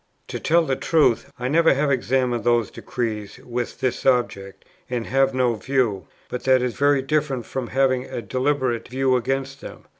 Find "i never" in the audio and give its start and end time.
1.37-1.75